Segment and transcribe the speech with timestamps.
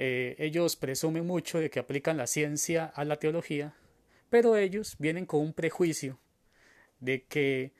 [0.02, 3.74] eh, ellos presumen mucho de que aplican la ciencia a la teología,
[4.30, 6.18] pero ellos vienen con un prejuicio
[7.00, 7.72] de que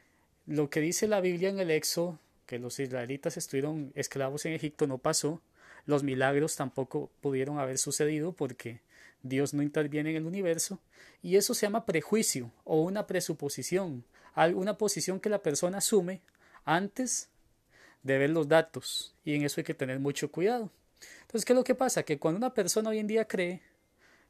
[0.45, 4.87] lo que dice la Biblia en el Éxodo, que los israelitas estuvieron esclavos en Egipto,
[4.87, 5.41] no pasó,
[5.87, 8.83] los milagros tampoco pudieron haber sucedido porque
[9.23, 10.79] Dios no interviene en el universo,
[11.23, 16.21] y eso se llama prejuicio o una presuposición, alguna posición que la persona asume
[16.67, 17.31] antes
[18.03, 20.71] de ver los datos, y en eso hay que tener mucho cuidado.
[21.23, 22.03] Entonces, ¿qué es lo que pasa?
[22.03, 23.63] Que cuando una persona hoy en día cree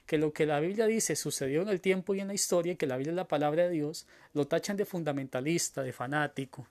[0.06, 2.86] que lo que la Biblia dice sucedió en el tiempo y en la historia, que
[2.86, 6.66] la Biblia es la palabra de Dios, lo tachan de fundamentalista, de fanático.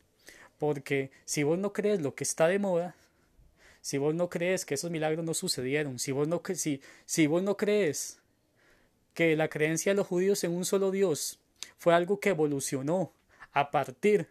[0.58, 2.96] Porque si vos no crees lo que está de moda,
[3.82, 7.42] si vos no crees que esos milagros no sucedieron, si vos no, si, si vos
[7.42, 8.20] no crees
[9.14, 11.40] que la creencia de los judíos en un solo Dios
[11.78, 13.14] fue algo que evolucionó
[13.52, 14.28] a partir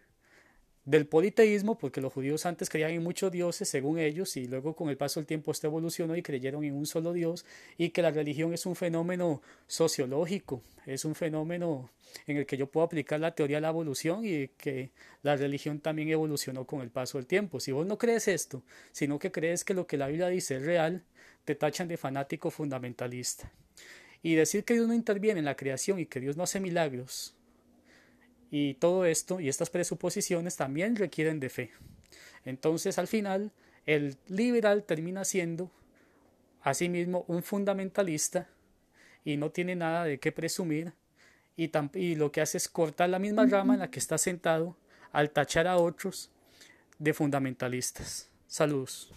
[0.89, 4.89] del politeísmo, porque los judíos antes creían en muchos dioses, según ellos, y luego con
[4.89, 7.45] el paso del tiempo esto evolucionó y creyeron en un solo Dios,
[7.77, 11.91] y que la religión es un fenómeno sociológico, es un fenómeno
[12.25, 14.89] en el que yo puedo aplicar la teoría de la evolución y que
[15.21, 17.59] la religión también evolucionó con el paso del tiempo.
[17.59, 20.65] Si vos no crees esto, sino que crees que lo que la Biblia dice es
[20.65, 21.03] real,
[21.45, 23.51] te tachan de fanático fundamentalista.
[24.23, 27.35] Y decir que Dios no interviene en la creación y que Dios no hace milagros,
[28.51, 31.71] y todo esto y estas presuposiciones también requieren de fe.
[32.45, 33.51] Entonces, al final,
[33.85, 35.71] el liberal termina siendo
[36.61, 38.47] asimismo un fundamentalista
[39.23, 40.93] y no tiene nada de qué presumir
[41.55, 44.77] y, y lo que hace es cortar la misma rama en la que está sentado
[45.11, 46.31] al tachar a otros
[46.97, 48.29] de fundamentalistas.
[48.47, 49.11] Saludos.